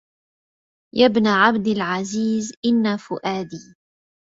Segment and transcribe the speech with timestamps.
[0.95, 3.75] يا ابن عبد العزيز إن فؤادي